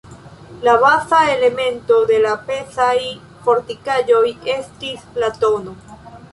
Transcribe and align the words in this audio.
La 0.63 0.77
baza 0.83 1.19
elemento 1.35 1.99
de 2.13 2.17
la 2.25 2.33
pezaj 2.49 2.97
fortikaĵoj 3.45 4.25
estis 4.59 5.09
la 5.23 5.33
tn. 5.41 5.73